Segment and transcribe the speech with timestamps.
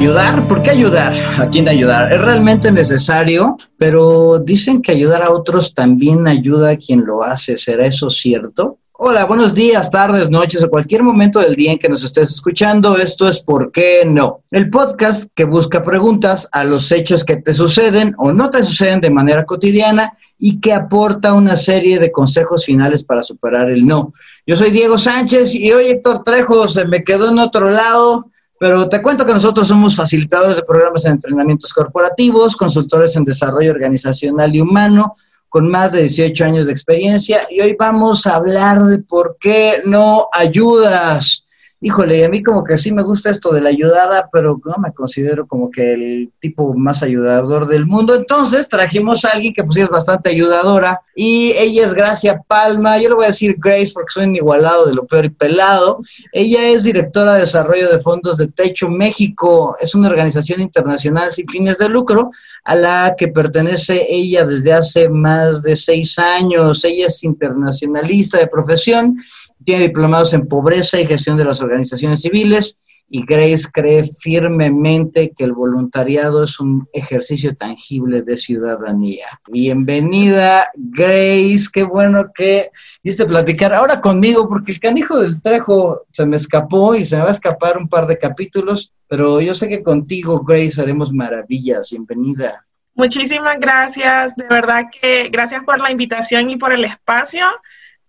[0.00, 1.12] Ayudar, ¿por qué ayudar?
[1.38, 2.10] ¿A quién ayudar?
[2.10, 7.58] Es realmente necesario, pero dicen que ayudar a otros también ayuda a quien lo hace.
[7.58, 8.78] ¿Será eso cierto?
[8.92, 12.96] Hola, buenos días, tardes, noches o cualquier momento del día en que nos estés escuchando.
[12.96, 14.40] Esto es ¿Por qué no?
[14.50, 19.02] El podcast que busca preguntas a los hechos que te suceden o no te suceden
[19.02, 24.14] de manera cotidiana y que aporta una serie de consejos finales para superar el no.
[24.46, 28.30] Yo soy Diego Sánchez y hoy Héctor Trejo se me quedó en otro lado.
[28.60, 33.70] Pero te cuento que nosotros somos facilitadores de programas de entrenamientos corporativos, consultores en desarrollo
[33.70, 35.14] organizacional y humano,
[35.48, 39.80] con más de 18 años de experiencia y hoy vamos a hablar de por qué
[39.86, 41.39] no ayudas
[41.82, 44.92] híjole, a mí como que sí me gusta esto de la ayudada, pero no me
[44.92, 48.14] considero como que el tipo más ayudador del mundo.
[48.14, 52.98] Entonces trajimos a alguien que pues es bastante ayudadora y ella es Gracia Palma.
[52.98, 55.98] Yo le voy a decir Grace porque soy un igualado de lo peor y pelado.
[56.32, 59.74] Ella es directora de desarrollo de fondos de Techo México.
[59.80, 62.30] Es una organización internacional sin fines de lucro
[62.64, 66.84] a la que pertenece ella desde hace más de seis años.
[66.84, 69.16] Ella es internacionalista de profesión
[69.64, 72.78] tiene diplomados en pobreza y gestión de las organizaciones civiles
[73.12, 79.26] y Grace cree firmemente que el voluntariado es un ejercicio tangible de ciudadanía.
[79.48, 82.70] Bienvenida, Grace, qué bueno que
[83.02, 87.22] viste platicar ahora conmigo, porque el canijo del Trejo se me escapó y se me
[87.22, 91.90] va a escapar un par de capítulos, pero yo sé que contigo, Grace, haremos maravillas.
[91.90, 92.64] Bienvenida.
[92.94, 97.44] Muchísimas gracias, de verdad que gracias por la invitación y por el espacio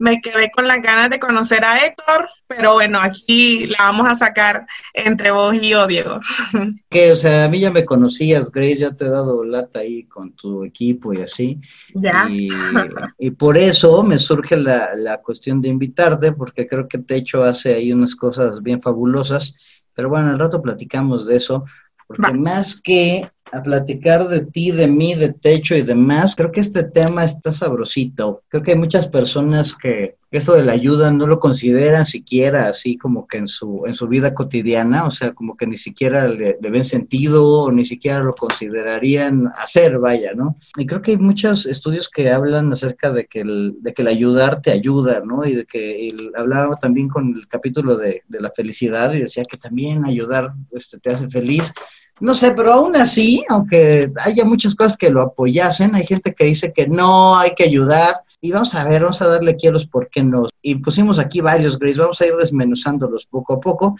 [0.01, 4.15] me quedé con las ganas de conocer a Héctor, pero bueno, aquí la vamos a
[4.15, 6.19] sacar entre vos y yo, Diego.
[6.89, 10.03] Que, o sea, a mí ya me conocías, Grace, ya te he dado lata ahí
[10.05, 11.61] con tu equipo y así.
[11.93, 12.27] Ya.
[12.29, 12.49] Y,
[13.37, 17.93] por eso me surge la, la, cuestión de invitarte, porque creo que Techo hace ahí
[17.93, 19.53] unas cosas bien fabulosas,
[19.93, 21.63] pero bueno, al rato platicamos de eso,
[22.07, 26.35] porque más que a platicar de ti, de mí, de techo y demás.
[26.35, 28.43] Creo que este tema está sabrosito.
[28.49, 32.97] Creo que hay muchas personas que eso de la ayuda no lo consideran siquiera así
[32.97, 36.57] como que en su, en su vida cotidiana, o sea, como que ni siquiera le,
[36.61, 40.55] ven sentido o ni siquiera lo considerarían hacer, vaya, ¿no?
[40.77, 44.07] Y creo que hay muchos estudios que hablan acerca de que el, de que el
[44.07, 45.45] ayudar te ayuda, ¿no?
[45.45, 49.57] Y de que hablaba también con el capítulo de, de, la felicidad y decía que
[49.57, 51.73] también ayudar este, te hace feliz.
[52.21, 56.45] No sé, pero aún así, aunque haya muchas cosas que lo apoyasen, hay gente que
[56.45, 58.21] dice que no, hay que ayudar.
[58.39, 60.47] Y vamos a ver, vamos a darle aquí a los por qué no.
[60.61, 63.95] Y pusimos aquí varios, Grace, vamos a ir desmenuzándolos poco a poco.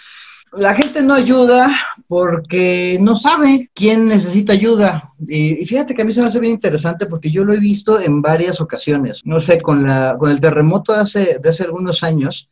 [0.54, 1.72] La gente no ayuda
[2.08, 5.14] porque no sabe quién necesita ayuda.
[5.28, 8.00] Y, fíjate que a mí se me hace bien interesante porque yo lo he visto
[8.00, 9.22] en varias ocasiones.
[9.26, 12.50] No sé, con, la, con el terremoto de hace, de hace algunos años,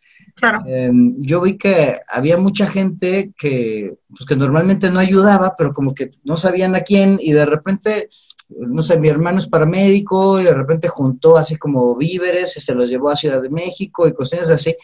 [0.67, 5.93] Em, yo vi que había mucha gente que, pues, que normalmente no ayudaba, pero como
[5.93, 8.09] que no sabían a quién y de repente,
[8.49, 12.75] no sé, mi hermano es paramédico y de repente juntó así como víveres y se
[12.75, 14.75] los llevó a Ciudad de México y cuestiones así.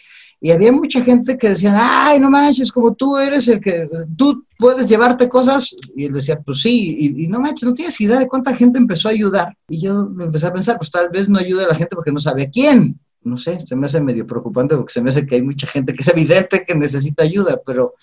[0.42, 4.46] Y había mucha gente que decía, ay, no manches, como tú eres el que, tú
[4.60, 5.74] puedes llevarte cosas.
[5.96, 8.78] Y él decía, pues sí, y, y, no manches, no tienes idea de cuánta gente
[8.78, 9.58] empezó a ayudar.
[9.70, 12.12] Y yo me empecé a pensar, pues tal vez no ayuda a la gente porque
[12.12, 15.26] no sabe a quién no sé, se me hace medio preocupante porque se me hace
[15.26, 17.96] que hay mucha gente que es evidente que necesita ayuda, pero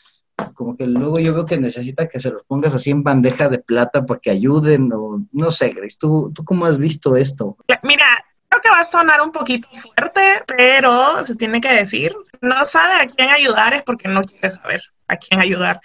[0.54, 3.58] como que luego yo veo que necesita que se los pongas así en bandeja de
[3.58, 7.56] plata porque ayuden o no sé, Grace, ¿tú, tú cómo has visto esto?
[7.82, 8.06] Mira,
[8.48, 12.94] creo que va a sonar un poquito fuerte, pero se tiene que decir, no sabe
[13.02, 15.80] a quién ayudar es porque no quiere saber a quién ayudar.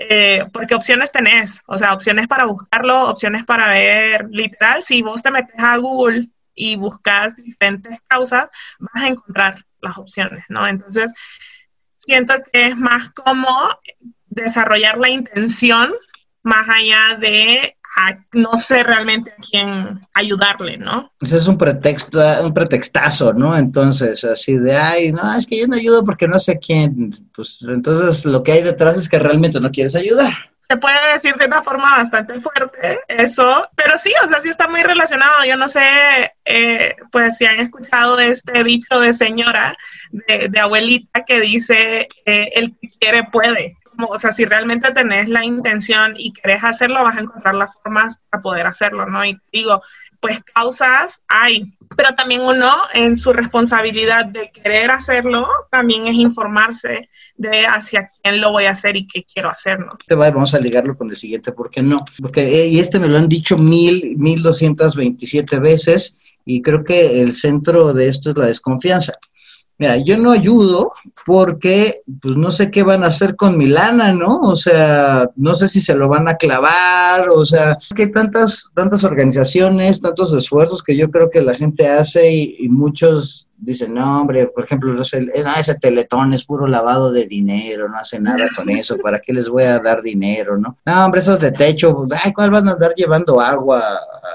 [0.00, 5.20] Eh, porque opciones tenés, o sea, opciones para buscarlo, opciones para ver, literal, si vos
[5.24, 10.66] te metes a Google y buscas diferentes causas, vas a encontrar las opciones, ¿no?
[10.66, 11.12] Entonces,
[12.04, 13.48] siento que es más como
[14.26, 15.92] desarrollar la intención
[16.42, 17.74] más allá de
[18.32, 21.10] no sé realmente a quién ayudarle, ¿no?
[21.20, 23.56] Ese es un pretexto, un pretextazo, ¿no?
[23.56, 27.10] Entonces, así de, ay, no, es que yo no ayudo porque no sé quién.
[27.34, 30.32] Pues entonces lo que hay detrás es que realmente no quieres ayudar
[30.70, 34.68] se puede decir de una forma bastante fuerte eso, pero sí, o sea, sí está
[34.68, 35.44] muy relacionado.
[35.46, 39.76] Yo no sé, eh, pues si han escuchado este dicho de señora,
[40.10, 43.76] de, abuelita, que dice, eh, el que quiere puede.
[44.08, 48.18] O sea, si realmente tenés la intención y querés hacerlo, vas a encontrar las formas
[48.28, 49.24] para poder hacerlo, ¿no?
[49.24, 49.82] Y digo,
[50.20, 57.08] pues causas hay, pero también uno en su responsabilidad de querer hacerlo, también es informarse
[57.36, 59.92] de hacia quién lo voy a hacer y qué quiero hacer, ¿no?
[60.08, 62.04] Vamos a ligarlo con el siguiente, ¿por qué no?
[62.20, 66.82] Porque, eh, y este me lo han dicho mil, mil doscientas veintisiete veces, y creo
[66.82, 69.12] que el centro de esto es la desconfianza.
[69.78, 70.92] Mira, yo no ayudo
[71.24, 74.40] porque pues no sé qué van a hacer con mi lana, ¿no?
[74.40, 78.12] O sea, no sé si se lo van a clavar, o sea, es que hay
[78.12, 83.94] tantas, tantas organizaciones, tantos esfuerzos que yo creo que la gente hace y muchos dicen,
[83.94, 87.96] no, hombre, por ejemplo, no sé, eh, ese teletón es puro lavado de dinero, no
[87.96, 90.78] hace nada con eso, ¿para qué les voy a dar dinero, no?
[90.86, 93.82] No, hombre, esos de techo, ay, ¿cuál van a andar llevando agua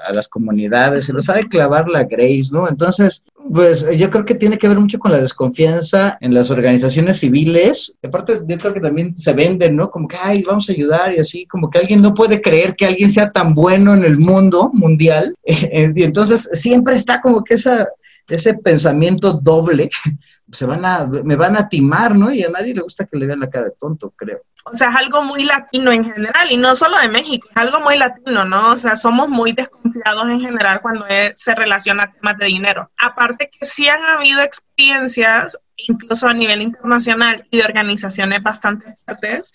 [0.08, 1.06] a, las comunidades?
[1.06, 2.68] Se los ha de clavar la Grace, ¿no?
[2.68, 7.20] Entonces, pues yo creo que tiene que ver mucho con la desconfianza en las organizaciones
[7.20, 7.94] civiles.
[8.04, 9.90] Aparte, yo creo que también se venden, ¿no?
[9.90, 12.86] Como que, ay, vamos a ayudar y así, como que alguien no puede creer que
[12.86, 15.36] alguien sea tan bueno en el mundo mundial.
[15.46, 17.88] y entonces siempre está como que esa
[18.28, 19.90] ese pensamiento doble,
[20.52, 22.31] se van a, me van a timar, ¿no?
[22.31, 24.42] Y a nadie le gusta que le vean la cara de tonto, creo.
[24.66, 27.81] O sea, es algo muy latino en general, y no solo de México, es algo
[27.81, 28.72] muy latino, ¿no?
[28.72, 31.06] O sea, somos muy desconfiados en general cuando
[31.36, 32.90] se relaciona a temas de dinero.
[32.98, 39.52] Aparte que sí han habido experiencias, incluso a nivel internacional y de organizaciones bastante fuertes,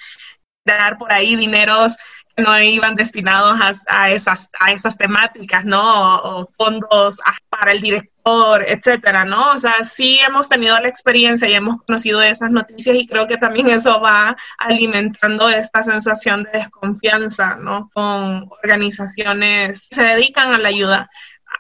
[0.66, 1.96] dar por ahí dineros
[2.38, 6.16] no iban destinados a, esas, a esas temáticas, ¿no?
[6.18, 7.18] O, fondos
[7.48, 8.17] para el director,
[8.66, 9.50] etcétera, ¿no?
[9.52, 13.36] O sea, sí hemos tenido la experiencia y hemos conocido esas noticias y creo que
[13.36, 17.90] también eso va alimentando esta sensación de desconfianza, ¿no?
[17.92, 21.10] Con organizaciones que se dedican a la ayuda.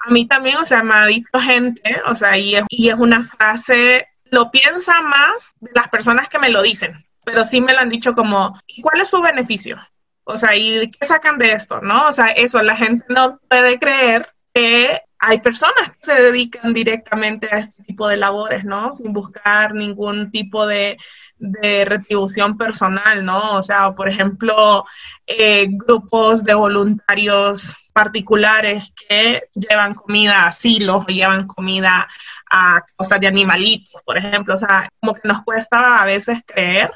[0.06, 2.96] A mí también, o sea, me ha dicho gente, o sea, y es, y es
[2.96, 6.92] una frase, lo piensa más de las personas que me lo dicen,
[7.24, 9.78] pero sí me lo han dicho como, ¿y cuál es su beneficio?
[10.24, 11.80] O sea, ¿y qué sacan de esto?
[11.80, 12.06] ¿No?
[12.08, 17.48] O sea, eso, la gente no puede creer que hay personas que se dedican directamente
[17.50, 18.96] a este tipo de labores, ¿no?
[18.96, 20.96] Sin buscar ningún tipo de,
[21.40, 23.54] retribución personal, ¿no?
[23.54, 24.84] O sea, por ejemplo,
[25.24, 32.08] eh, grupos de voluntarios particulares que llevan comida a asilos o llevan comida
[32.50, 34.56] a cosas de animalitos, por ejemplo.
[34.56, 36.90] O sea, como que nos cuesta a veces creer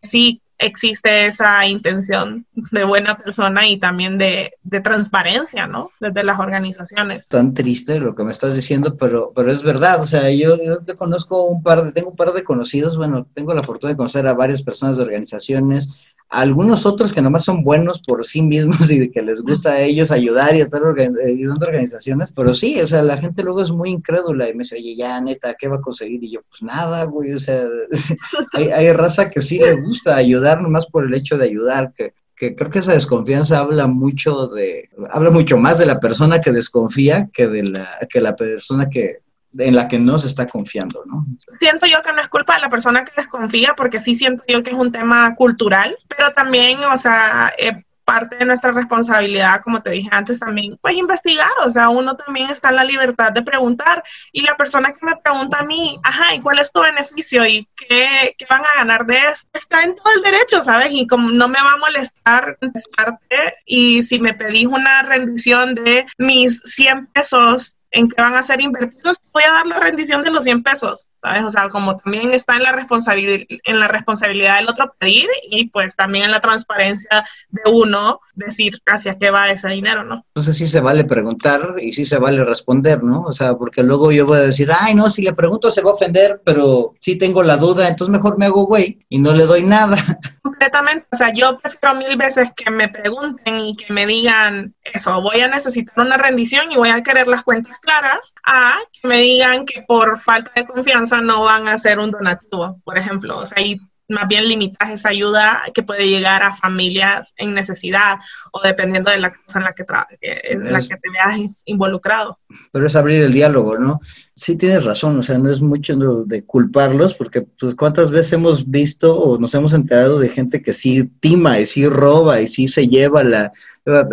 [0.00, 4.52] que sí existe esa intención de buena persona y también de,
[4.84, 5.90] transparencia, ¿no?
[5.98, 7.26] Desde las organizaciones.
[7.26, 10.00] Tan triste lo que me estás diciendo, pero, pero es verdad.
[10.00, 13.26] O sea, yo, yo te conozco un par de, tengo un par de conocidos, bueno,
[13.34, 15.88] tengo la fortuna de conocer a varias personas de organizaciones,
[16.30, 20.12] algunos otros que nomás son buenos por sí mismos y que les gusta a ellos
[20.12, 23.90] ayudar y estar ayudando a organizaciones, pero sí, o sea, la gente luego es muy
[23.90, 26.22] incrédula y me dice, oye, ya, neta, ¿qué va a conseguir?
[26.22, 27.64] Y yo, pues nada, güey, o sea,
[28.54, 32.54] hay, raza que sí le gusta ayudar nomás por el hecho de ayudar, que, que
[32.54, 37.28] creo que esa desconfianza habla mucho de, habla mucho más de la persona que desconfía
[37.32, 39.18] que de la, que la persona que,
[39.58, 41.26] en la que no se está confiando, ¿no?
[41.58, 44.62] Siento yo que no es culpa de la persona que desconfía, porque sí siento yo
[44.62, 49.80] que es un tema cultural, pero también, o sea, eh, parte de nuestra responsabilidad, como
[49.82, 53.40] te dije antes, también, pues investigar, o sea, uno también está en la libertad de
[53.40, 54.02] preguntar
[54.32, 57.68] y la persona que me pregunta a mí, ajá, ¿y cuál es tu beneficio y
[57.76, 59.48] qué, qué van a ganar de esto?
[59.52, 60.90] Está en todo el derecho, ¿sabes?
[60.90, 66.04] Y como no me va a molestar contestarte y si me pedís una rendición de
[66.18, 70.30] mis 100 pesos en qué van a ser invertidos, voy a dar la rendición de
[70.30, 71.06] los 100 pesos.
[71.22, 71.44] ¿Sabes?
[71.44, 75.68] O sea, como también está en la, responsabilidad, en la responsabilidad del otro pedir y
[75.68, 80.24] pues también en la transparencia de uno decir hacia qué va ese dinero, ¿no?
[80.28, 83.22] Entonces sí se vale preguntar y sí se vale responder, ¿no?
[83.22, 85.90] O sea, porque luego yo voy a decir, ay, no, si le pregunto se va
[85.90, 89.44] a ofender, pero sí tengo la duda, entonces mejor me hago güey y no le
[89.44, 89.96] doy nada.
[90.42, 95.20] Completamente, o sea, yo prefiero mil veces que me pregunten y que me digan eso,
[95.20, 99.18] voy a necesitar una rendición y voy a querer las cuentas claras, a que me
[99.18, 103.48] digan que por falta de confianza no van a hacer un donativo, por ejemplo.
[103.56, 108.18] ahí más bien limitas esa ayuda que puede llegar a familias en necesidad
[108.52, 109.84] o dependiendo de la cosa en la que,
[110.20, 112.38] eh, en la que te veas involucrado.
[112.72, 114.00] Pero es abrir el diálogo, ¿no?
[114.34, 118.68] Sí tienes razón, o sea, no es mucho de culparlos, porque pues cuántas veces hemos
[118.68, 122.66] visto o nos hemos enterado de gente que sí tima y sí roba y sí
[122.66, 123.52] se lleva la,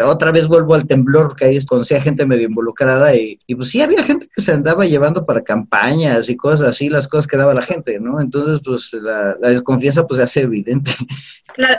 [0.05, 4.03] otra vez vuelvo al temblor, que ahí conocía gente medio involucrada y, pues sí había
[4.03, 7.63] gente que se andaba llevando para campañas y cosas así, las cosas que daba la
[7.63, 8.19] gente, ¿no?
[8.19, 10.91] Entonces, pues la, desconfianza pues se hace evidente.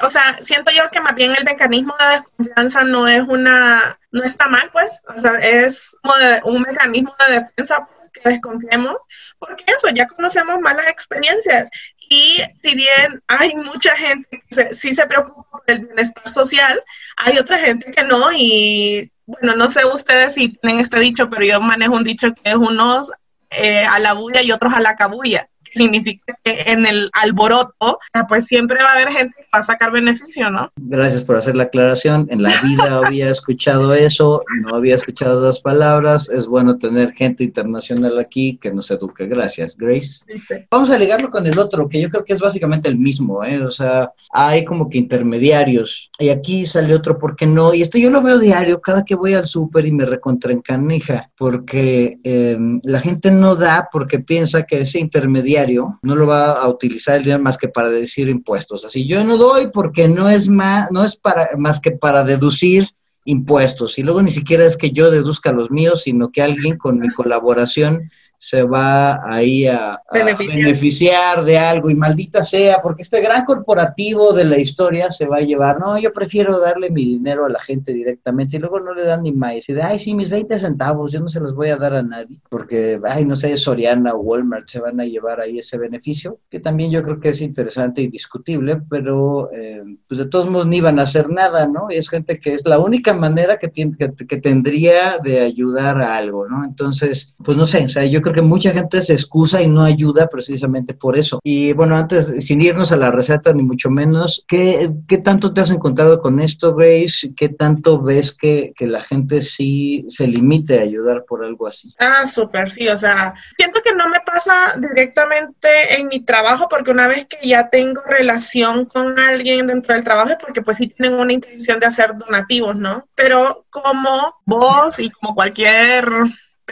[0.02, 4.23] o sea, siento yo que más bien el mecanismo de desconfianza no es una, no
[4.25, 6.14] está mal, pues, o sea, es como
[6.57, 8.97] un mecanismo de defensa pues, que desconfiemos,
[9.38, 11.69] porque eso, ya conocemos malas experiencias
[12.09, 16.83] y si bien hay mucha gente que sí se preocupa por el bienestar social,
[17.17, 18.33] hay otra gente que no.
[18.33, 22.50] Y bueno, no sé ustedes si tienen este dicho, pero yo manejo un dicho que
[22.50, 23.12] es unos
[23.50, 27.99] eh, a la bulla y otros a la cabulla significa que en el alboroto,
[28.29, 30.71] pues siempre va a haber gente que va a sacar beneficio, ¿no?
[30.77, 32.27] Gracias por hacer la aclaración.
[32.31, 36.29] En la vida había escuchado eso, no había escuchado las palabras.
[36.33, 39.27] Es bueno tener gente internacional aquí que nos eduque.
[39.27, 40.25] Gracias, Grace.
[40.71, 43.63] Vamos a ligarlo con el otro, que yo creo que es básicamente el mismo, ¿eh?
[43.63, 46.11] O sea, hay como que intermediarios.
[46.19, 47.75] Y aquí sale otro, ¿por qué no?
[47.75, 52.19] Y esto yo lo veo diario, cada que voy al súper y me recontraencanija, porque
[52.23, 55.58] em, la gente no da porque piensa que ese intermediario
[56.03, 58.85] no lo va a utilizar el dinero más que para decir impuestos.
[58.85, 62.88] Así yo no doy porque no es más, no es para más que para deducir
[63.25, 63.99] impuestos.
[63.99, 67.09] Y luego ni siquiera es que yo deduzca los míos, sino que alguien con mi
[67.11, 71.45] colaboración se va ahí a, beneficiar.
[71.45, 75.40] de algo y maldita sea, porque este gran corporativo de la historia se va a
[75.40, 79.04] llevar, no, yo prefiero darle mi dinero a la gente directamente y luego no le
[79.04, 79.68] dan ni más.
[79.68, 82.02] Y de, ay, sí, mis 20 centavos, yo no se los voy a dar a
[82.02, 86.38] nadie, porque, ay, no sé, Soriana o Walmart se van a llevar ahí ese beneficio,
[86.49, 90.68] que también yo creo que es interesante y discutible, pero eh, pues de todos modos
[90.68, 91.88] ni van a hacer nada, ¿no?
[91.90, 96.00] Y es gente que es la única manera que, tiene, que, que tendría de ayudar
[96.00, 96.64] a algo, ¿no?
[96.64, 99.83] Entonces, pues no sé, o sea, yo creo que mucha gente se excusa y no
[99.83, 101.41] ayuda precisamente por eso.
[101.43, 105.61] Y bueno, antes, sin irnos a la receta ni mucho menos, ¿qué, qué tanto te
[105.61, 107.33] has encontrado con esto, Grace?
[107.37, 111.95] ¿Qué tanto ves que, que la gente sí se limite a ayudar por algo así?
[111.99, 115.69] Ah, súper, sí, o sea, siento que no me pasa directamente
[115.99, 120.31] en mi trabajo porque una vez que ya tengo relación con alguien dentro del trabajo
[120.31, 123.09] es porque pues sí tienen una intención de hacer donativos, ¿no?
[123.15, 126.09] Pero como vos y como cualquier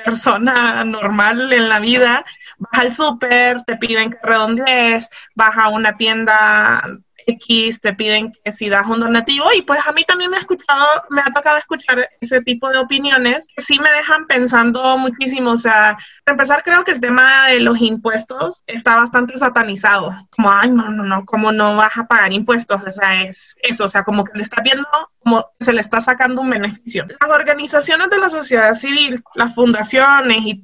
[0.07, 2.25] persona normal en la vida,
[2.59, 6.81] vas al súper, te piden que redondees, vas a una tienda
[7.27, 10.41] X, te piden que si das un donativo y pues a mí también me ha
[10.41, 15.53] escuchado, me ha tocado escuchar ese tipo de opiniones que sí me dejan pensando muchísimo,
[15.53, 20.51] o sea, para empezar creo que el tema de los impuestos está bastante satanizado, como,
[20.51, 22.81] ay, no, no, no, ¿cómo no vas a pagar impuestos?
[22.83, 24.87] O sea, es eso, o sea, como que le está viendo
[25.27, 27.05] como se le está sacando un beneficio.
[27.21, 30.63] Las organizaciones de la sociedad civil, las fundaciones y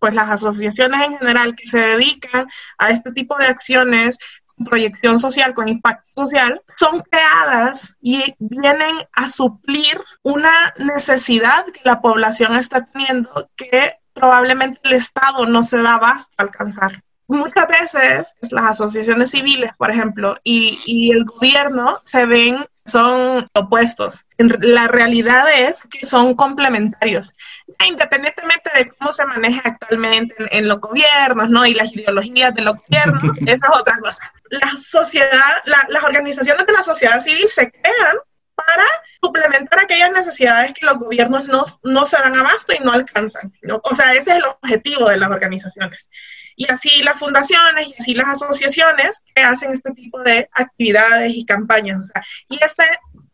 [0.00, 4.18] pues las asociaciones en general que se dedican a este tipo de acciones
[4.64, 12.00] proyección social, con impacto social, son creadas y vienen a suplir una necesidad que la
[12.00, 17.02] población está teniendo que probablemente el Estado no se da abasto a alcanzar.
[17.28, 24.14] Muchas veces las asociaciones civiles, por ejemplo, y, y, el gobierno se ven son opuestos.
[24.38, 27.28] La realidad es que son complementarios.
[27.86, 31.64] Independientemente de cómo se maneja actualmente en, los gobiernos, ¿no?
[31.64, 34.32] Y las ideologías de los gobiernos, esa es otra cosa.
[34.50, 38.16] La sociedad, las organizaciones de la sociedad civil se crean
[38.54, 38.84] para
[39.20, 43.52] suplementar aquellas necesidades que los gobiernos no, no se dan abasto y no alcanzan.
[43.62, 43.80] ¿no?
[43.82, 46.10] O sea, ese es el objetivo de las organizaciones.
[46.62, 51.44] Y así las fundaciones y así las asociaciones que hacen este tipo de actividades y
[51.44, 52.00] campañas.
[52.48, 52.84] y este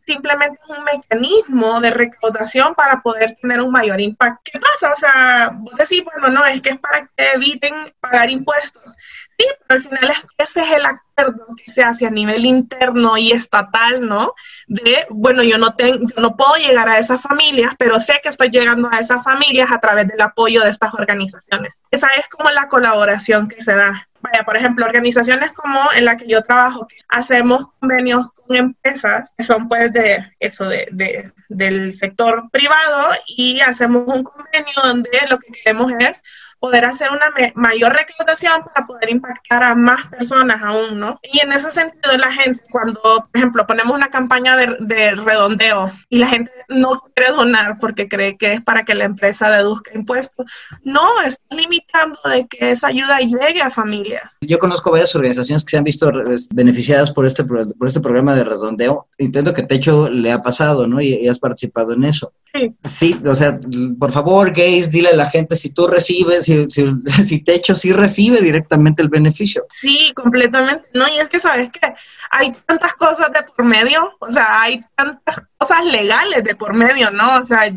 [0.07, 4.41] simplemente es un mecanismo de recaudación para poder tener un mayor impacto.
[4.51, 4.91] ¿Qué pasa?
[4.91, 8.91] O sea, vos decís, bueno, no, es que es para que eviten pagar impuestos.
[9.39, 13.31] Sí, pero al final ese es el acuerdo que se hace a nivel interno y
[13.31, 14.33] estatal, ¿no?
[14.67, 18.27] De, bueno, yo no, tengo, yo no puedo llegar a esas familias, pero sé que
[18.27, 21.71] estoy llegando a esas familias a través del apoyo de estas organizaciones.
[21.89, 24.09] Esa es como la colaboración que se da.
[24.19, 29.43] Vaya, por ejemplo, organizaciones como en la que yo trabajo, hacemos convenios con empresas que
[29.43, 35.39] son pues de eso, de, de, del sector privado y hacemos un convenio donde lo
[35.39, 36.23] que queremos es
[36.59, 41.19] poder hacer una mayor recaudación para poder impactar a más personas aún, ¿no?
[41.23, 45.91] Y en ese sentido, la gente, cuando, por ejemplo, ponemos una campaña de, de redondeo
[46.09, 49.91] y la gente no quiere donar porque cree que es para que la empresa deduzca
[49.95, 50.45] impuestos,
[50.83, 54.37] no, está limitando de que esa ayuda llegue a familias.
[54.41, 56.11] Yo conozco varias organizaciones que se han visto
[56.53, 59.07] beneficiadas por este, por este programa de redondeo.
[59.17, 61.01] Entiendo que Techo le ha pasado, ¿no?
[61.01, 62.33] Y, y has participado en eso.
[62.51, 62.73] Sí.
[62.83, 63.59] sí, o sea,
[63.99, 68.41] por favor, gays, dile a la gente si tú recibes, si, si, si sí recibe
[68.41, 69.65] directamente el beneficio.
[69.75, 70.89] Sí, completamente.
[70.93, 71.93] No, y es que sabes que
[72.31, 77.11] hay tantas cosas de por medio, o sea, hay tantas cosas legales de por medio,
[77.11, 77.37] ¿no?
[77.37, 77.71] O sea,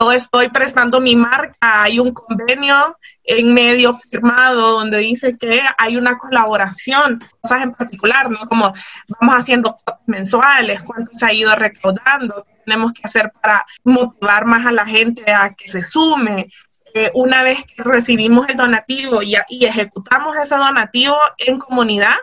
[0.00, 5.96] yo estoy prestando mi marca, hay un convenio en medio firmado donde dice que hay
[5.96, 8.46] una colaboración, cosas en particular, ¿no?
[8.46, 8.72] Como
[9.20, 14.66] vamos haciendo mensuales, cuánto se ha ido recaudando, qué tenemos que hacer para motivar más
[14.66, 16.48] a la gente a que se sume.
[16.94, 22.16] Eh, una vez que recibimos el donativo y, y ejecutamos ese donativo en comunidad,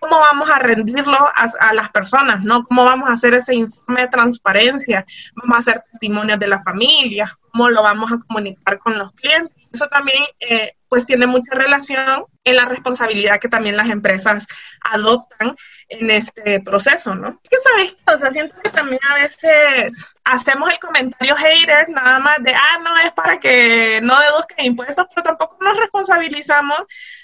[0.00, 2.64] cómo vamos a rendirlo a, las personas, ¿no?
[2.64, 5.06] ¿Cómo vamos a hacer ese informe de transparencia?
[5.36, 9.54] Vamos a hacer testimonios de las familias, cómo lo vamos a comunicar con los clientes.
[9.72, 14.48] Eso también eh, pues tiene mucha relación en la responsabilidad que también las empresas
[14.80, 15.54] adoptan
[15.90, 17.38] en este proceso, ¿no?
[17.48, 17.96] ¿Qué sabes?
[18.06, 22.78] O sea, siento que también a veces hacemos el comentario hater nada más de, ah,
[22.82, 26.78] no, es para que no deduzcan impuestos, pero tampoco nos responsabilizamos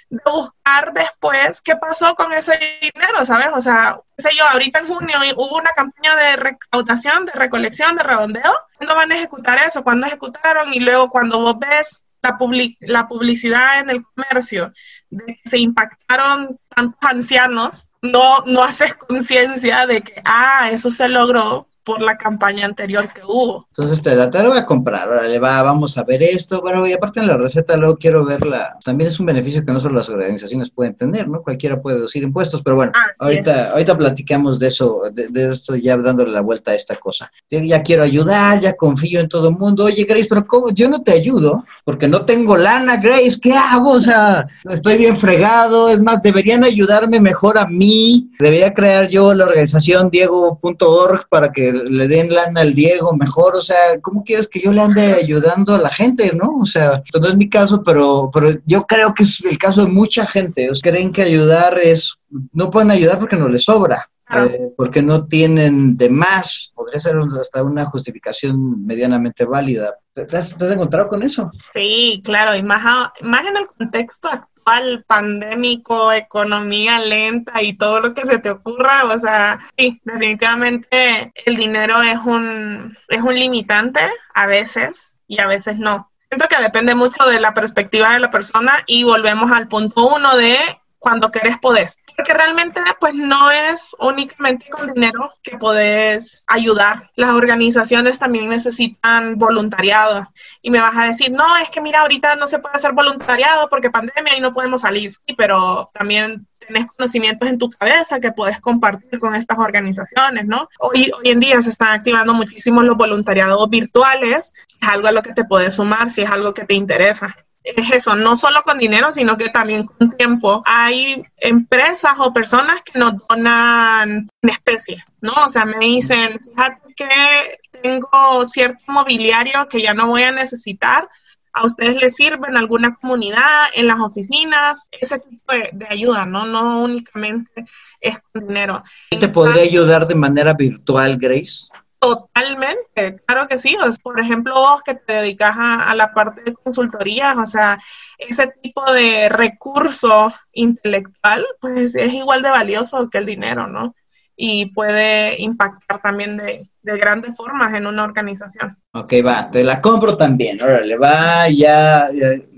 [0.09, 3.49] de buscar después qué pasó con ese dinero, ¿sabes?
[3.55, 8.03] O sea, sé yo, ahorita en junio hubo una campaña de recaudación, de recolección, de
[8.03, 8.55] redondeo.
[8.77, 9.83] ¿Cuándo van a ejecutar eso?
[9.83, 10.73] ¿Cuándo ejecutaron?
[10.75, 12.37] Y luego cuando vos ves la,
[12.81, 14.73] la publicidad en el comercio
[15.11, 21.09] de que se impactaron tantos ancianos, no, no haces conciencia de que, ah, eso se
[21.09, 23.69] logró por la campaña anterior que hubo.
[23.69, 26.93] Entonces te la, te voy a comprar, le va, vamos a ver esto, bueno, y
[26.93, 30.09] aparte en la receta luego quiero verla, también es un beneficio que no solo las
[30.09, 31.43] organizaciones pueden tener, ¿no?
[31.43, 32.91] Cualquiera puede deducir impuestos, pero bueno,
[33.21, 37.31] ahorita, ahorita platicamos de eso, de, esto ya dándole la vuelta a esta cosa.
[37.49, 40.71] Ya quiero ayudar, ya confío en todo el mundo, oye Grace, pero ¿cómo?
[40.71, 43.93] Yo no te ayudo porque no tengo lana, Grace, ¿qué hago?
[43.93, 49.33] O sea, estoy bien fregado, es más, deberían ayudarme mejor a mí, debería crear yo
[49.35, 54.49] la organización diego.org para que le den lana al Diego mejor, o sea, ¿cómo quieres
[54.49, 56.59] que yo le ande ayudando a la gente, no?
[56.61, 59.85] O sea, esto no es mi caso, pero, pero yo creo que es el caso
[59.85, 62.15] de mucha gente, creen que ayudar es,
[62.53, 64.09] no pueden ayudar porque no les sobra.
[64.29, 69.95] Eh, porque no tienen de más, podría ser hasta una justificación medianamente válida.
[70.13, 71.51] ¿Te has, encontrado con eso?
[71.73, 78.15] Sí, claro, y más, más en el contexto actual, pandémico, economía lenta y todo lo
[78.15, 84.01] que se te ocurra, o sea, sí, definitivamente el dinero es un, es un limitante
[84.35, 86.11] a veces y a veces no.
[86.29, 90.37] Siento que depende mucho de la perspectiva de la persona y volvemos al punto uno
[90.37, 90.57] de
[90.99, 91.99] cuando querés podés.
[92.17, 97.11] Porque realmente pues no es únicamente con dinero que podés ayudar.
[97.15, 100.29] Las organizaciones también necesitan voluntariado.
[100.63, 103.69] Y me vas a decir, no, es que mira, ahorita no se puede hacer voluntariado
[103.69, 105.11] porque pandemia y no podemos salir.
[105.11, 110.69] Sí, pero también tenés conocimientos en tu cabeza que puedes compartir con estas organizaciones, ¿no?
[110.81, 115.23] Hoy, hoy en día se están activando muchísimo los voluntariados virtuales, es algo a lo
[115.23, 118.79] que te puedes sumar si es algo que te interesa es eso, no solo con
[118.79, 120.63] dinero, sino que también con tiempo.
[120.67, 125.33] Hay empresas o personas que nos donan en especie, ¿no?
[125.45, 131.09] O sea, me dicen, fíjate que tengo cierto mobiliario que ya no voy a necesitar,
[131.57, 136.47] a ustedes les sirve en alguna comunidad, en las oficinas, ese tipo de, ayuda, ¿no?
[136.47, 137.65] No únicamente
[138.01, 138.85] es con dinero.
[139.09, 141.67] ¿Te podría ayudar de manera virtual, Grace?
[142.07, 143.77] Totalmente, claro que sí.
[144.03, 147.81] por ejemplo, vos que te dedicas a, la parte de consultorías, o sea,
[148.19, 153.95] ese tipo de recurso intelectual, pues es igual de valioso que el dinero, ¿no?
[154.37, 158.77] Y puede impactar también de, grandes formas en una organización.
[158.93, 162.09] Ok, va, te la compro también, órale, va, ya,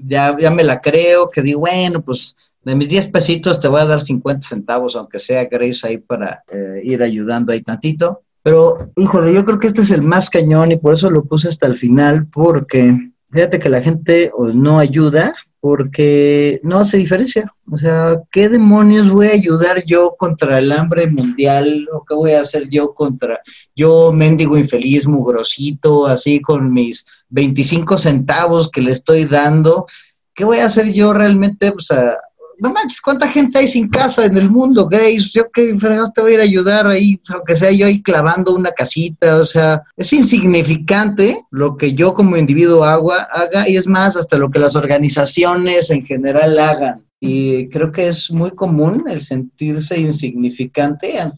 [0.04, 3.80] ya, ya me la creo, que digo, bueno, pues de mis 10 pesitos te voy
[3.80, 8.24] a dar 50 centavos, aunque sea Grace ahí para eh, ir ayudando ahí tantito.
[8.42, 11.48] Pero, híjole, yo creo que este es el más cañón y por eso lo puse
[11.48, 12.96] hasta el final, porque
[13.30, 17.52] fíjate que la gente no ayuda porque no hace diferencia.
[17.70, 21.86] O sea, ¿qué demonios voy a ayudar yo contra el hambre mundial?
[21.92, 23.40] ¿O qué voy a hacer yo contra
[23.74, 29.86] yo, mendigo infeliz, mugrosito, así con mis 25 centavos que le estoy dando?
[30.32, 31.72] ¿Qué voy a hacer yo realmente?
[31.72, 32.16] Pues a,
[32.58, 35.32] no manches, ¿cuánta gente hay sin casa en el mundo, gays?
[35.32, 35.74] Yo que
[36.14, 39.44] te voy a ir a ayudar ahí, aunque sea yo ahí clavando una casita, o
[39.44, 44.50] sea, es insignificante lo que yo como individuo haga, haga y es más, hasta lo
[44.50, 47.07] que las organizaciones en general hagan.
[47.20, 51.36] Y creo que es muy común el sentirse insignificante ante,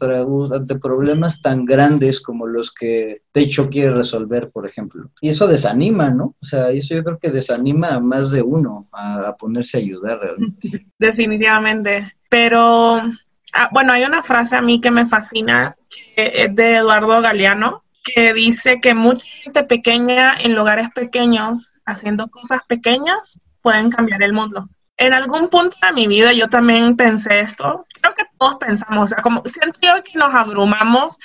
[0.52, 5.10] ante, problemas tan grandes como los que Techo quiere resolver, por ejemplo.
[5.22, 6.34] Y eso desanima, ¿no?
[6.40, 10.18] O sea, eso yo creo que desanima a más de uno a, ponerse a ayudar
[10.20, 10.86] realmente.
[10.98, 12.14] Definitivamente.
[12.28, 12.96] Pero,
[13.54, 15.76] ah, bueno, hay una frase a mí que me fascina,
[16.14, 22.28] que es de Eduardo Galeano, que dice que mucha gente pequeña en lugares pequeños, haciendo
[22.28, 24.68] cosas pequeñas, pueden cambiar el mundo
[25.00, 27.86] en algún punto de mi vida yo también pensé esto.
[28.00, 31.16] Creo que todos pensamos, o sea, como sentido que nos abrumamos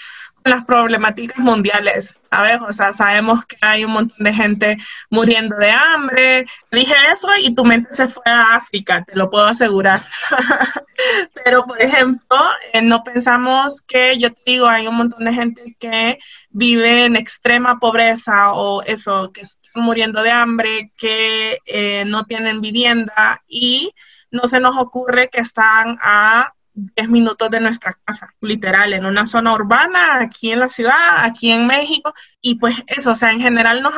[0.45, 2.62] las problemáticas mundiales, ¿sabes?
[2.62, 4.77] O sea, sabemos que hay un montón de gente
[5.10, 6.45] muriendo de hambre.
[6.71, 10.05] Dije eso y tu mente se fue a África, te lo puedo asegurar.
[11.43, 12.38] Pero, por ejemplo,
[12.73, 16.19] eh, no pensamos que, yo te digo, hay un montón de gente que
[16.51, 19.41] vive en extrema pobreza o eso, que
[19.73, 23.91] muriendo de hambre, que eh, no tienen vivienda y
[24.29, 29.26] no se nos ocurre que están a 10 minutos de nuestra casa, literal, en una
[29.26, 33.42] zona urbana, aquí en la ciudad, aquí en México, y pues eso, o sea, en
[33.42, 33.94] general nos,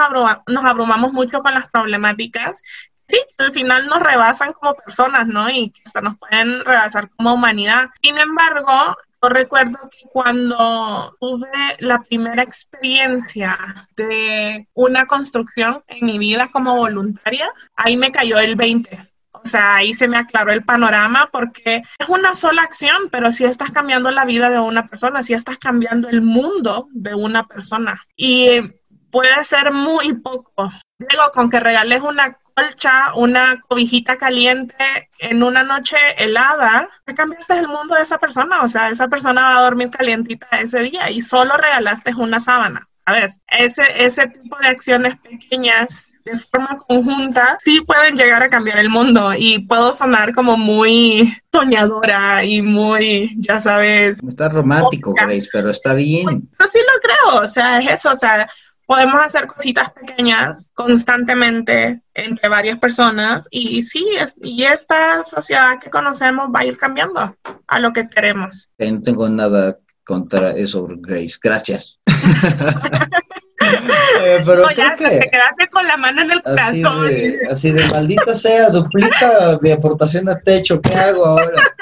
[0.48, 2.62] nos abrumamos mucho con las problemáticas
[3.08, 5.50] sí, al final nos rebasan como personas, ¿no?
[5.50, 7.90] Y hasta nos pueden rebasar como humanidad.
[8.02, 13.58] Sin embargo, yo recuerdo que cuando tuve la primera experiencia
[13.96, 19.10] de una construcción en mi vida como voluntaria, ahí me cayó el 20.
[19.48, 23.46] O sea, ahí se me aclaró el panorama porque es una sola acción, pero si
[23.46, 28.06] estás cambiando la vida de una persona, si estás cambiando el mundo de una persona.
[28.18, 28.60] Y
[29.10, 30.70] puede ser muy poco.
[31.00, 34.76] Digo, con que regales una colcha, una cobijita caliente
[35.20, 38.64] en una noche helada, ya cambiaste el mundo de esa persona.
[38.64, 42.86] O sea, esa persona va a dormir calientita ese día y solo regalaste una sábana.
[43.06, 48.80] Ver, ese, ese tipo de acciones pequeñas de forma conjunta sí pueden llegar a cambiar
[48.80, 54.18] el mundo y puedo sonar como muy soñadora y muy, ya sabes.
[54.28, 56.26] Está romántico, Grace, pero está bien.
[56.58, 58.48] Pues, sí lo creo, o sea, es eso, o sea,
[58.86, 64.06] podemos hacer cositas pequeñas constantemente entre varias personas y sí,
[64.42, 67.36] y esta sociedad que conocemos va a ir cambiando
[67.68, 68.70] a lo que queremos.
[68.78, 71.38] No tengo nada contra eso, Grace.
[71.42, 72.00] Gracias.
[74.22, 77.12] Eh, pero ya te quedaste con la mano en el corazón.
[77.52, 81.74] Así de, maldita sea, duplica mi aportación de techo, ¿qué hago ahora?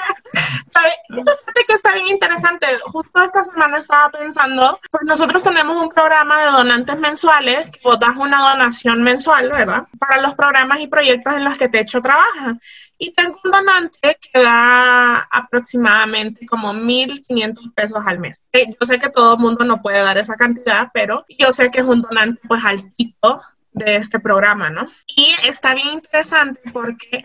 [1.08, 2.66] Eso fíjate que está bien interesante.
[2.84, 7.98] Justo esta semana estaba pensando, pues nosotros tenemos un programa de donantes mensuales, que vos
[7.98, 9.86] das una donación mensual, ¿verdad?
[9.98, 12.58] Para los programas y proyectos en los que Techo trabaja.
[12.98, 18.36] Y tengo un donante que da aproximadamente como 1.500 pesos al mes.
[18.52, 21.70] Eh, yo sé que todo el mundo no puede dar esa cantidad, pero yo sé
[21.70, 24.86] que es un donante pues altito de este programa, ¿no?
[25.06, 27.22] Y está bien interesante porque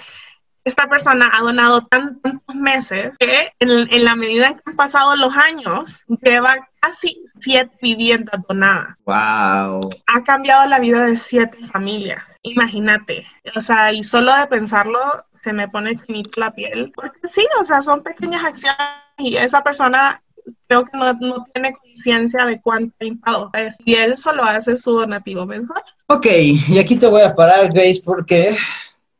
[0.63, 5.35] esta persona ha donado tantos meses que en, la medida en que han pasado los
[5.35, 8.99] años, lleva casi siete viviendas donadas.
[9.05, 9.89] ¡Wow!
[10.07, 12.21] Ha cambiado la vida de siete familias.
[12.43, 13.25] Imagínate.
[13.55, 14.99] O sea, y solo de pensarlo
[15.43, 16.91] se me pone chinito la piel.
[16.95, 18.77] Porque sí, o sea, son pequeñas acciones
[19.17, 20.21] y esa persona
[20.67, 23.51] creo que no, no tiene conciencia de cuánto ha impactado.
[23.85, 25.83] Y él solo hace su donativo mensual.
[26.07, 26.27] Ok,
[26.67, 28.55] y aquí te voy a parar, Grace, porque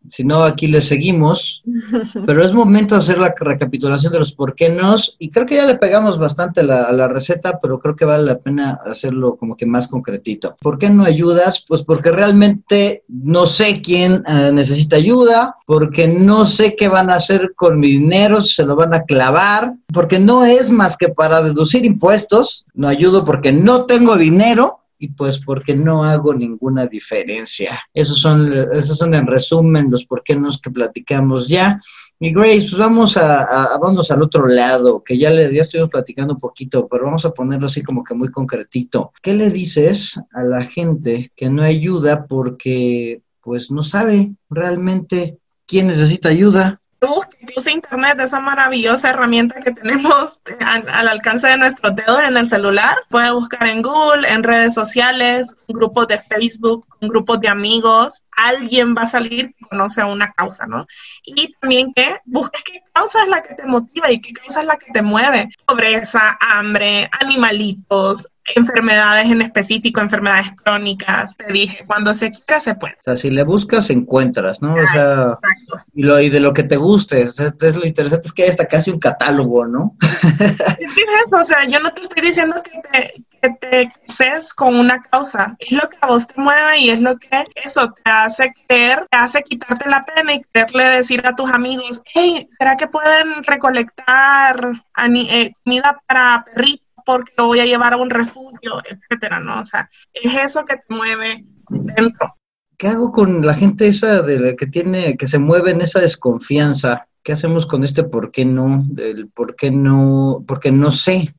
[0.09, 1.63] si no, aquí le seguimos.
[2.25, 4.95] Pero es momento de hacer la recapitulación de los por qué no.
[5.19, 8.37] Y creo que ya le pegamos bastante a la receta, pero creo que vale la
[8.37, 10.57] pena hacerlo como que más concretito.
[10.61, 11.63] ¿Por qué no ayudas?
[11.67, 17.15] Pues porque realmente no sé quién eh, necesita ayuda, porque no sé qué van a
[17.15, 21.09] hacer con mi dinero, si se lo van a clavar, porque no es más que
[21.09, 22.65] para deducir impuestos.
[22.73, 27.71] No ayudo porque no tengo dinero y pues porque no hago ninguna diferencia.
[27.91, 31.81] Esos son, esos son en resumen los por qué nos que platicamos ya.
[32.19, 36.35] Y Grace, pues vamos a, vamos al otro lado, que ya le ya estuvimos platicando
[36.35, 39.11] un poquito, pero vamos a ponerlo así como que muy concretito.
[39.23, 45.87] ¿Qué le dices a la gente que no ayuda porque pues no sabe realmente quién
[45.87, 46.79] necesita ayuda?
[47.07, 52.37] Busque, que use Internet, esa maravillosa herramienta que tenemos al, alcance de nuestros dedos en
[52.37, 52.95] el celular.
[53.09, 58.23] Puede buscar en Google, en redes sociales, grupos de Facebook, grupos de amigos.
[58.37, 60.85] Alguien va a salir que conoce una causa, ¿no?
[61.23, 64.67] Y también que busques qué causa es la que te motiva y qué causa es
[64.67, 65.49] la que te mueve.
[65.65, 72.93] Pobreza, hambre, animalitos, enfermedades en específico, enfermedades crónicas, te dije, cuando se quiera se puede.
[72.95, 74.75] O sea, si le buscas, encuentras, ¿no?
[74.75, 75.85] O sea, Exacto.
[75.93, 78.43] Y, lo, y de lo que te guste, o sea, es lo interesante es que
[78.43, 79.95] hay hasta casi un catálogo, ¿no?
[80.01, 83.91] es que es eso, o sea, yo no te estoy diciendo que te, que te
[84.07, 87.45] cases con una causa, es lo que a vos te mueve y es lo que
[87.55, 92.01] eso te hace creer, te hace quitarte la pena y quererle decir a tus amigos,
[92.13, 96.90] hey, ¿será que pueden recolectar eh, comida para perritos?
[97.05, 99.61] Porque lo voy a llevar a un refugio, etcétera, ¿no?
[99.61, 102.35] O sea, es eso que te mueve dentro.
[102.77, 105.99] ¿Qué hago con la gente esa de la que tiene, que se mueve en esa
[105.99, 107.07] desconfianza?
[107.21, 108.83] ¿Qué hacemos con este por qué no?
[108.97, 111.35] El por qué no, porque no sé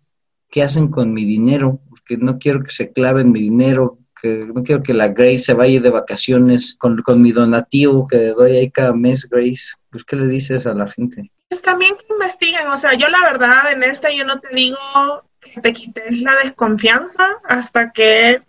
[0.49, 4.63] qué hacen con mi dinero, porque no quiero que se claven mi dinero, que no
[4.63, 8.71] quiero que la Grace se vaya de vacaciones con, con mi donativo que doy ahí
[8.71, 9.75] cada mes, Grace.
[9.91, 11.33] Pues, ¿qué le dices a la gente?
[11.49, 14.79] Pues también que investiguen, o sea, yo la verdad en esta yo no te digo
[15.63, 18.43] te quites la desconfianza hasta que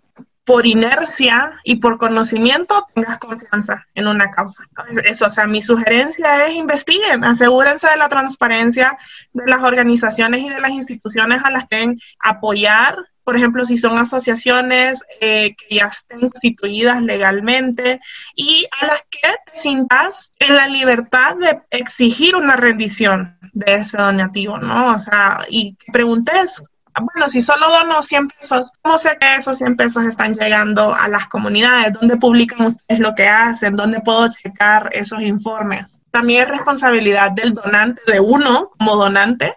[0.44, 4.64] por inercia y por conocimiento tengas confianza en una causa.
[5.04, 8.96] Eso, o sea, mi sugerencia es investiguen, asegúrense de la transparencia
[9.32, 12.96] de las organizaciones y de las instituciones a las que apoyar.
[13.24, 18.00] Por ejemplo, si son asociaciones eh, que ya estén constituidas legalmente
[18.36, 23.96] y a las que te sientas en la libertad de exigir una rendición de ese
[23.96, 24.92] donativo, ¿no?
[24.92, 26.62] O sea, y preguntes
[27.00, 31.08] bueno, si solo dono 100 pesos, ¿cómo sé que esos 100 pesos están llegando a
[31.08, 31.92] las comunidades?
[31.92, 33.76] ¿Dónde publican ustedes lo que hacen?
[33.76, 35.86] ¿Dónde puedo checar esos informes?
[36.10, 39.54] También es responsabilidad del donante, de uno como donante,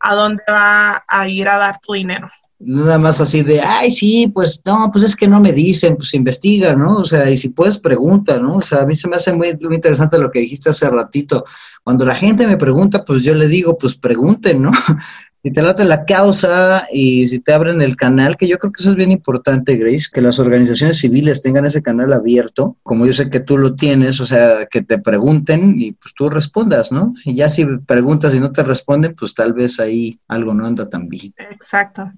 [0.00, 4.30] a dónde va a ir a dar tu dinero nada más así de, ay, sí,
[4.32, 6.96] pues no, pues es que no me dicen, pues investiga, ¿no?
[6.96, 8.56] O sea, y si puedes, pregunta, ¿no?
[8.56, 11.44] O sea, a mí se me hace muy, muy interesante lo que dijiste hace ratito.
[11.84, 14.72] Cuando la gente me pregunta, pues yo le digo, pues pregunten, ¿no?
[15.42, 18.82] si te late la causa y si te abren el canal, que yo creo que
[18.82, 23.12] eso es bien importante, Grace, que las organizaciones civiles tengan ese canal abierto, como yo
[23.12, 27.14] sé que tú lo tienes, o sea, que te pregunten y pues tú respondas, ¿no?
[27.24, 30.88] Y ya si preguntas y no te responden, pues tal vez ahí algo no anda
[30.88, 31.34] tan bien.
[31.38, 32.10] Exacto.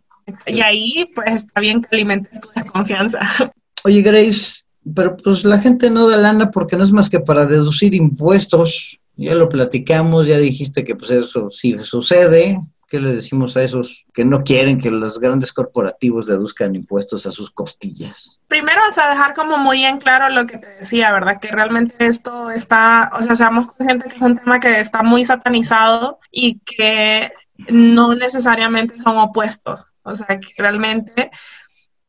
[0.47, 3.21] Y ahí, pues, está bien que alimentes tu desconfianza.
[3.85, 4.63] Oye, Grace,
[4.95, 8.99] pero pues la gente no da lana porque no es más que para deducir impuestos.
[9.17, 12.61] Ya lo platicamos, ya dijiste que pues eso sí sucede.
[12.91, 17.31] ¿Qué le decimos a esos que no quieren que los grandes corporativos deduzcan impuestos a
[17.31, 18.41] sus costillas?
[18.49, 21.39] Primero, o sea, dejar como muy en claro lo que te decía, ¿verdad?
[21.41, 25.25] Que realmente esto está, o sea, seamos conscientes que es un tema que está muy
[25.25, 27.33] satanizado y que
[27.69, 29.87] no necesariamente son opuestos.
[30.03, 31.31] O sea, que realmente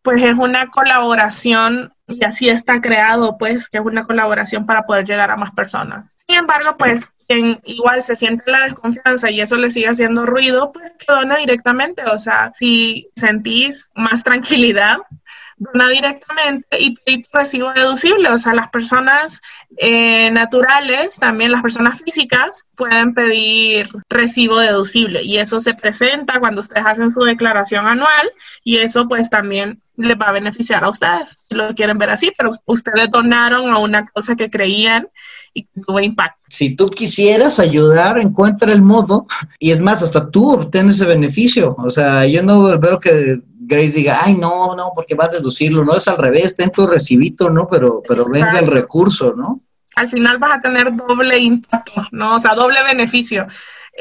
[0.01, 5.05] pues es una colaboración y así está creado, pues, que es una colaboración para poder
[5.05, 6.05] llegar a más personas.
[6.31, 10.71] Sin embargo, pues, quien igual se siente la desconfianza y eso le sigue haciendo ruido,
[10.71, 12.05] pues que dona directamente.
[12.05, 14.99] O sea, si sentís más tranquilidad,
[15.57, 18.29] dona directamente y pedí recibo deducible.
[18.29, 19.41] O sea, las personas
[19.75, 26.61] eh, naturales, también las personas físicas, pueden pedir recibo deducible y eso se presenta cuando
[26.61, 28.31] ustedes hacen su declaración anual
[28.63, 32.31] y eso pues también les va a beneficiar a ustedes, si lo quieren ver así,
[32.37, 35.07] pero ustedes donaron a una cosa que creían
[35.53, 36.39] y tuvo impacto.
[36.47, 39.25] Si tú quisieras ayudar, encuentra el modo
[39.59, 41.75] y es más, hasta tú obtienes ese beneficio.
[41.77, 45.85] O sea, yo no veo que Grace diga, ay, no, no, porque va a deducirlo,
[45.85, 47.67] no es al revés, ten tu recibito, ¿no?
[47.69, 49.61] Pero, pero venga el recurso, ¿no?
[49.95, 52.35] Al final vas a tener doble impacto, ¿no?
[52.35, 53.47] O sea, doble beneficio.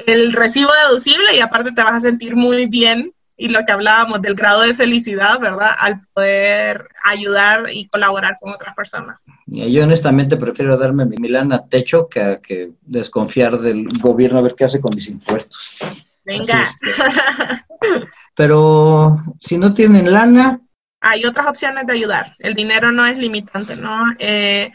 [0.06, 4.20] El recibo deducible y aparte te vas a sentir muy bien y lo que hablábamos
[4.20, 5.70] del grado de felicidad, ¿verdad?
[5.78, 9.24] Al poder ayudar y colaborar con otras personas.
[9.46, 14.66] Yo honestamente prefiero darme mi lana techo que, que desconfiar del gobierno a ver qué
[14.66, 15.70] hace con mis impuestos.
[16.22, 16.66] Venga.
[18.36, 20.60] Pero si no tienen lana...
[21.00, 22.36] Hay otras opciones de ayudar.
[22.40, 24.04] El dinero no es limitante, ¿no?
[24.18, 24.70] Eh,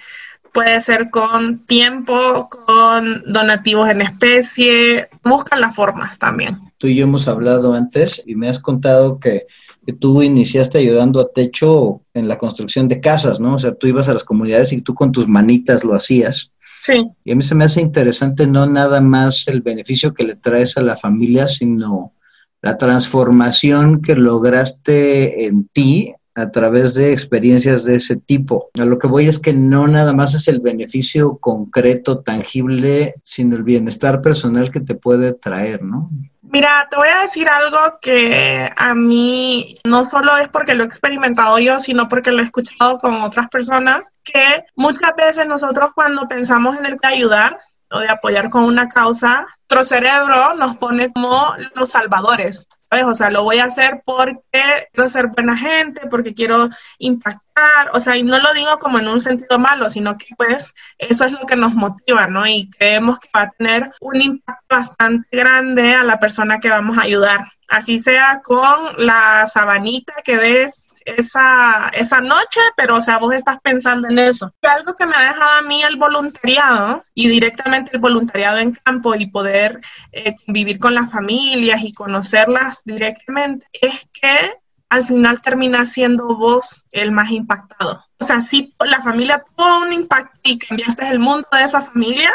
[0.55, 6.57] puede ser con tiempo, con donativos en especie, buscan las formas también.
[6.77, 9.47] Tú y yo hemos hablado antes y me has contado que,
[9.85, 13.55] que, tú iniciaste ayudando a Techo en la construcción de casas, ¿no?
[13.55, 16.51] O sea, tú ibas a las comunidades y tú con tus manitas lo hacías.
[16.79, 17.05] Sí.
[17.25, 20.77] Y a mí se me hace interesante no nada más el beneficio que le traes
[20.77, 22.13] a la familia, sino
[22.61, 28.69] la transformación que lograste en ti a través de experiencias de ese tipo.
[28.79, 33.55] A lo que voy es que no nada más es el beneficio concreto, tangible, sino
[33.55, 36.09] el bienestar personal que te puede traer, ¿no?
[36.41, 40.87] Mira, te voy a decir algo que a mí no solo es porque lo he
[40.87, 46.27] experimentado yo, sino porque lo he escuchado con otras personas, que muchas veces nosotros cuando
[46.27, 47.57] pensamos en el que ayudar,
[47.91, 52.67] o de apoyar con una causa, nuestro cerebro nos pone como los salvadores.
[53.03, 57.99] O sea, lo voy a hacer porque quiero ser buena gente, porque quiero impactar, o
[57.99, 61.31] sea, y no lo digo como en un sentido malo, sino que pues eso es
[61.31, 62.45] lo que nos motiva, ¿no?
[62.47, 66.97] Y creemos que va a tener un impacto bastante grande a la persona que vamos
[66.97, 67.51] a ayudar.
[67.67, 73.57] Así sea con la sabanita que ves esa, esa noche, pero o sea, vos estás
[73.63, 74.51] pensando en eso.
[74.61, 79.15] algo que me ha dejado a mí el voluntariado y directamente el voluntariado en campo
[79.15, 79.79] y poder
[80.11, 80.35] eh,
[80.79, 84.53] con las familias y conocerlas directamente es que
[84.89, 88.03] al final termina siendo vos el más impactado.
[88.19, 92.31] O sea, si la familia tuvo un impacto y cambiaste el mundo de esa familia,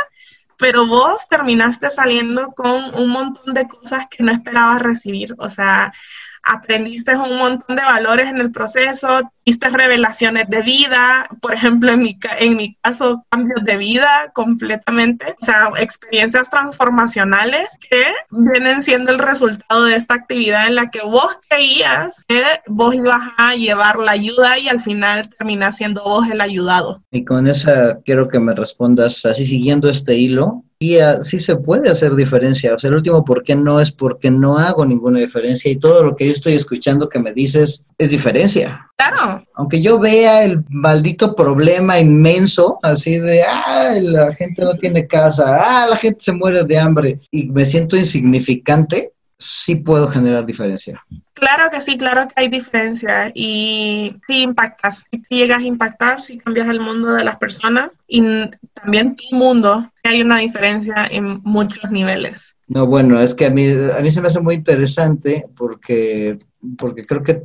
[0.57, 5.35] pero vos terminaste saliendo con un montón de cosas que no esperabas recibir.
[5.39, 5.93] O sea,
[6.51, 12.03] aprendiste un montón de valores en el proceso, hiciste revelaciones de vida, por ejemplo, en
[12.03, 19.13] mi, en mi caso, cambios de vida completamente, o sea, experiencias transformacionales que vienen siendo
[19.13, 23.99] el resultado de esta actividad en la que vos creías que vos ibas a llevar
[23.99, 27.03] la ayuda y al final terminas siendo vos el ayudado.
[27.11, 31.91] Y con esa quiero que me respondas así siguiendo este hilo, y sí se puede
[31.91, 32.75] hacer diferencia.
[32.75, 36.03] O sea, el último por qué no es porque no hago ninguna diferencia y todo
[36.03, 38.91] lo que yo estoy escuchando que me dices es diferencia.
[38.97, 39.45] Claro.
[39.55, 45.61] Aunque yo vea el maldito problema inmenso, así de, ah, la gente no tiene casa,
[45.63, 51.03] ah, la gente se muere de hambre y me siento insignificante, sí puedo generar diferencia.
[51.33, 56.37] Claro que sí, claro que hay diferencia y sí impactas, sí llegas a impactar, sí
[56.37, 58.23] cambias el mundo de las personas y
[58.75, 62.57] también tu mundo, hay una diferencia en muchos niveles.
[62.69, 66.39] No, bueno, es que a mí, a mí se me hace muy interesante porque
[66.77, 67.41] porque creo que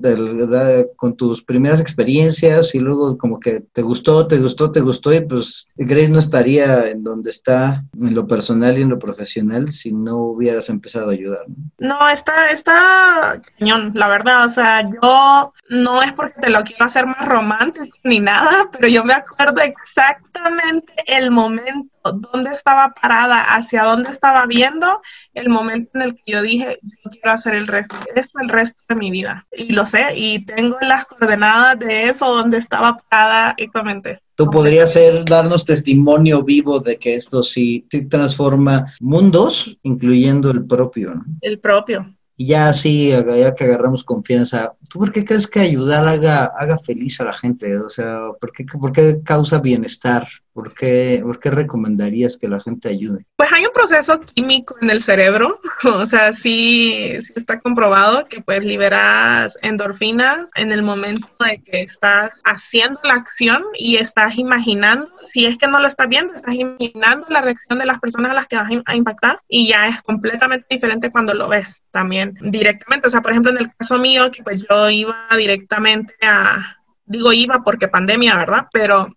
[0.96, 5.22] con tus primeras experiencias y luego como que te gustó, te gustó, te gustó y
[5.22, 9.94] pues Grace no estaría en donde está en lo personal y en lo profesional si
[9.94, 11.46] no hubieras empezado a ayudar.
[11.78, 16.86] No, está, está cañón, la verdad, o sea, yo no es porque te lo quiero
[16.86, 23.56] hacer más romántico ni nada, pero yo me acuerdo exactamente el momento dónde estaba parada,
[23.56, 25.02] hacia dónde estaba viendo,
[25.34, 28.84] el momento en el que yo dije, yo quiero hacer el resto, esto el resto
[28.90, 29.48] de mi vida.
[29.52, 34.20] Y lo sé, y tengo las coordenadas de eso, donde estaba parada exactamente.
[34.36, 40.66] Tú podrías ser, darnos testimonio vivo de que esto sí, sí transforma mundos, incluyendo el
[40.66, 41.24] propio.
[41.42, 42.14] El propio.
[42.38, 46.78] Y ya así, ya que agarramos confianza, ¿tú por qué crees que ayudar haga, haga
[46.80, 47.78] feliz a la gente?
[47.78, 50.28] O sea, ¿por qué, por qué causa bienestar?
[50.56, 53.26] ¿Por qué, ¿Por qué recomendarías que la gente ayude?
[53.36, 58.64] Pues hay un proceso químico en el cerebro, o sea, sí, está comprobado que pues
[58.64, 65.46] liberas endorfinas en el momento de que estás haciendo la acción y estás imaginando, si
[65.46, 68.48] es que no lo estás viendo, estás imaginando la reacción de las personas a las
[68.48, 73.08] que vas a impactar y ya es completamente diferente cuando lo ves también directamente.
[73.08, 77.34] O sea, por ejemplo, en el caso mío, que pues yo iba directamente a, digo
[77.34, 78.68] iba porque pandemia, ¿verdad?
[78.72, 79.10] Pero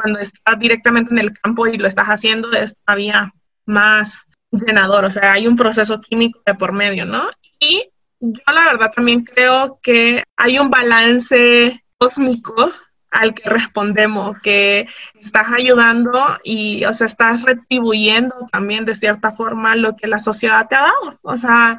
[0.00, 3.32] cuando estás directamente en el campo y lo estás haciendo es todavía
[3.66, 7.28] más llenador, o sea, hay un proceso químico de por medio, ¿no?
[7.58, 7.84] Y
[8.20, 12.70] yo la verdad también creo que hay un balance cósmico
[13.10, 14.86] al que respondemos, que
[15.22, 20.68] estás ayudando y, o sea, estás retribuyendo también de cierta forma lo que la sociedad
[20.68, 21.18] te ha dado.
[21.22, 21.78] O sea,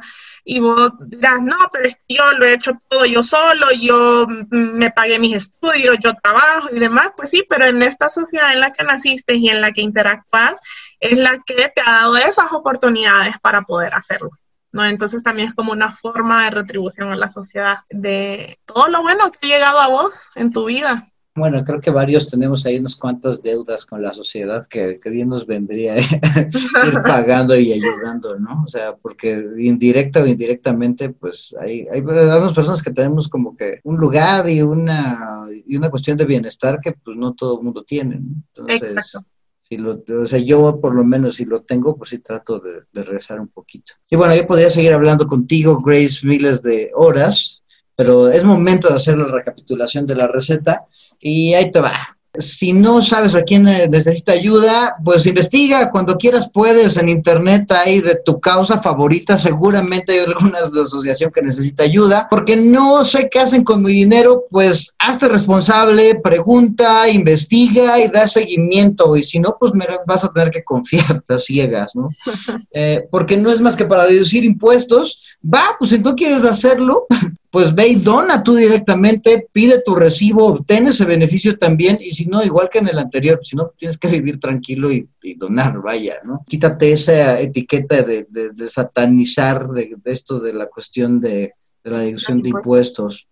[0.50, 4.26] y vos dirás, no, pero es que yo lo he hecho todo yo solo, yo
[4.50, 8.58] me pagué mis estudios, yo trabajo y demás, pues sí, pero en esta sociedad en
[8.58, 10.60] la que naciste y en la que interactúas
[10.98, 14.30] es la que te ha dado esas oportunidades para poder hacerlo.
[14.72, 14.84] ¿no?
[14.84, 19.30] Entonces también es como una forma de retribución a la sociedad de todo lo bueno
[19.30, 21.06] que ha llegado a vos en tu vida.
[21.40, 25.46] Bueno, creo que varios tenemos ahí unas cuantas deudas con la sociedad que, bien nos
[25.46, 28.64] vendría ir pagando y ayudando, ¿no?
[28.64, 33.80] O sea, porque indirecta o indirectamente, pues hay, hay, hay personas que tenemos como que
[33.84, 37.84] un lugar y una, y una cuestión de bienestar que pues no todo el mundo
[37.84, 38.42] tiene, ¿no?
[38.54, 39.18] Entonces,
[39.62, 42.82] Si lo, o sea, yo por lo menos si lo tengo, pues sí trato de,
[42.92, 43.94] de regresar un poquito.
[44.10, 47.59] Y bueno, yo podría seguir hablando contigo, Grace, miles de horas,
[48.00, 50.86] pero es momento de hacer la recapitulación de la receta
[51.20, 52.16] y ahí te va.
[52.32, 58.00] Si no sabes a quién necesita ayuda, pues investiga cuando quieras, puedes en internet ahí
[58.00, 63.40] de tu causa favorita, seguramente hay alguna asociación que necesita ayuda, porque no sé qué
[63.40, 69.58] hacen con mi dinero, pues hazte responsable, pregunta, investiga y da seguimiento, y si no,
[69.60, 72.08] pues me vas a tener que confiar las ciegas, ¿no?
[72.72, 77.06] Eh, porque no es más que para deducir impuestos, va, pues si tú quieres hacerlo,
[77.50, 82.26] pues ve y dona tú directamente, pide tu recibo, obtén ese beneficio también, y si
[82.26, 86.18] no, igual que en el anterior, si no, tienes que vivir tranquilo y, donar, vaya,
[86.24, 86.44] ¿no?
[86.46, 88.26] Quítate esa etiqueta de,
[88.68, 93.26] satanizar de, esto de la cuestión de, la deducción de impuestos.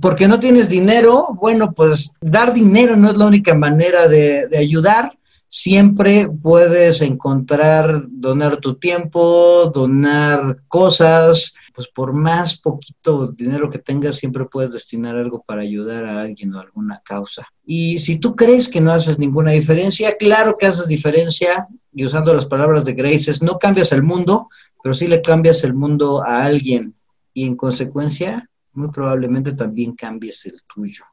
[0.00, 4.58] Porque no tienes dinero, bueno, pues dar dinero no es la única manera de, de
[4.58, 13.78] ayudar, siempre puedes encontrar, donar tu tiempo, donar cosas, pues por más poquito dinero que
[13.78, 17.46] tengas, siempre puedes destinar algo para ayudar a alguien o alguna causa.
[17.64, 22.34] Y si tú crees que no haces ninguna diferencia, claro que haces diferencia, y usando
[22.34, 24.48] las palabras de Grace, es, no cambias el mundo,
[24.82, 26.96] pero sí le cambias el mundo a alguien,
[27.32, 31.04] y en consecuencia, muy probablemente también cambies el tuyo.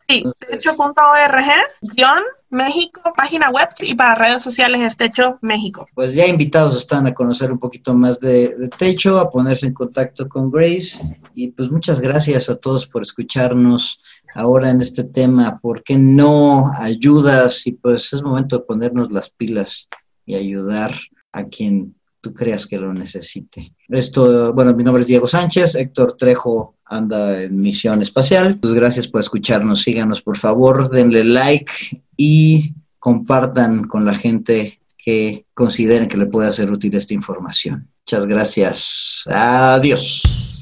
[0.10, 1.46] Sí, techo.org,
[1.82, 5.88] guion México, página web y para redes sociales es Techo México.
[5.94, 9.74] Pues ya invitados están a conocer un poquito más de, de, Techo, a ponerse en
[9.76, 11.00] contacto con Grace
[11.36, 14.02] y pues muchas gracias a todos por escucharnos
[14.34, 15.60] ahora en este tema.
[15.60, 17.68] ¿Por qué no ayudas?
[17.68, 19.88] Y pues es momento de ponernos las pilas
[20.26, 20.96] y ayudar
[21.34, 23.74] a quien tú creas que lo necesite.
[23.88, 28.58] Esto, bueno, mi nombre es Diego Sánchez, Héctor Trejo anda en misión espacial.
[28.60, 31.72] Pues gracias por escucharnos, síganos por favor, denle like
[32.18, 37.88] y compartan con la gente que consideren que le pueda ser útil esta información.
[38.06, 39.24] Muchas gracias.
[39.28, 40.59] Adiós.